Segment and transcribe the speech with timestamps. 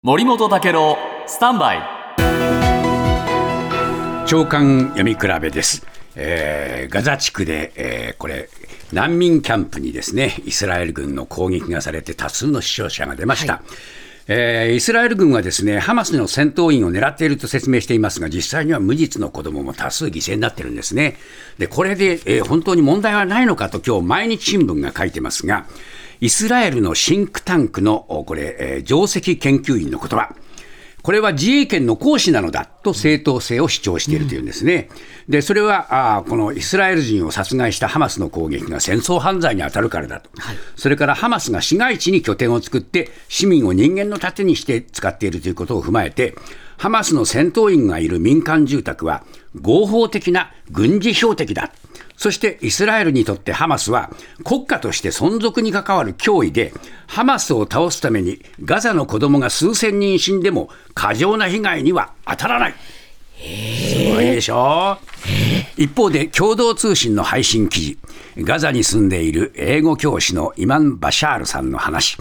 [0.00, 0.96] 森本武郎
[1.26, 1.78] スタンバイ。
[4.28, 8.48] 長官読み比べです、えーガザ地区で、えーこれ
[8.92, 13.60] 難民キャンプにですねイスラエル軍の攻撃がされて多数の死傷者が出ました、
[14.28, 21.16] えーイスラエル軍はですねハマスの戦闘員を狙っていると説明していますが実際には無実の子供も多数犠牲になってるんですね。
[21.58, 25.66] でこれで、えー本当に問題はないのかと今日毎日新聞が書いてますが
[26.20, 30.34] イスラエルのシンクタンクのおこれ、えー上席研究員の言葉
[31.02, 34.88] これは自衛権の行使なのだと正当性を主張しているというんですね。
[35.28, 40.28] で、それはあーこのイスラエル人を殺害したハマスの攻撃が戦争犯罪に当たるからだと、
[40.76, 46.34] それからハマスが市街地に拠点を作って、市民を人間の盾にして使っているということを踏まえて、
[46.76, 49.24] ハマスの戦闘員がいる民間住宅は
[49.60, 51.72] 合法的な軍事標的だ。
[52.18, 54.10] そしてイスラエルにとってハマスは
[54.44, 56.74] 国家として存続に関わる脅威で、
[57.06, 62.74] ハマスを倒すためにガザの子供が数千人死んでも過剰な被害には当たらない。
[63.38, 64.98] すごいでしょ？
[65.76, 67.98] 一方で共同通信の配信記事、
[68.38, 72.18] ガザに住んでいる英語教師のイマン・バシャールさんの話。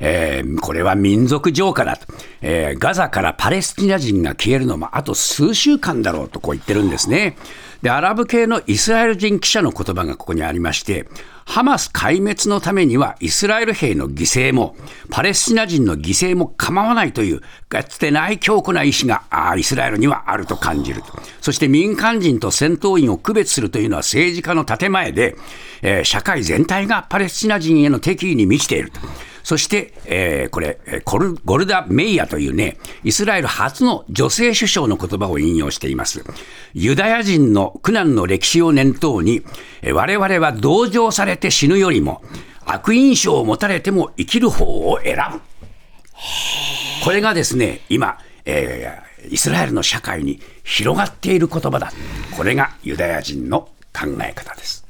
[0.00, 2.06] えーこれは民族浄化だと、
[2.40, 7.36] えーガザからパレスチナ人が消えるのもあと数週間だろうとこう言ってるんですね。
[7.82, 11.06] で、アラブ系のイスラエル人記者の言葉がここにありまして、
[11.44, 14.74] ハマス壊滅のためにはイスラエル兵の犠牲も、
[15.10, 19.24] パレスチナ人の犠牲も構わないという、かつてない強固な意志が
[19.58, 21.08] イスラエルにはあると感じると。
[21.42, 25.36] そして民間人と戦闘員を区別するというのは政治家の建前で、
[25.82, 29.00] えー社会全体がパレスチナ人への敵意に満ちていると。
[29.44, 36.24] そして、えーこれ、コルゴルダ・メイヤというね、イスラエル初の女性首相の言葉を引用しています。
[36.72, 39.44] ユダヤ人の苦難の歴史を念頭に、
[39.92, 42.22] 我々は同情されて死ぬよりも、
[42.64, 45.40] 悪印象を持たれても生きる方を選ぶ。
[47.04, 51.90] これがですね、今、えーイスラエルの社会に広がっている言葉だ。
[52.36, 54.83] これがユダヤ人の考え方です。